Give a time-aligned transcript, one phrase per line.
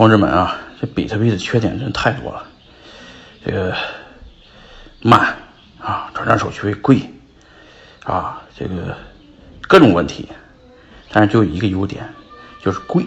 [0.00, 2.42] 同志们啊，这比特币的缺点真太多了，
[3.44, 3.76] 这个
[5.02, 5.36] 慢
[5.78, 7.02] 啊，转账手续费贵
[8.04, 8.96] 啊，这个
[9.68, 10.26] 各种问题，
[11.12, 12.02] 但是就有一个优点，
[12.62, 13.04] 就是贵。